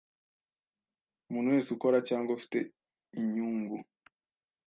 Umuntu 1.27 1.53
wese 1.55 1.69
ukora 1.75 1.97
cyangwa 2.09 2.31
ufite 2.37 2.57
inyungu 3.19 3.75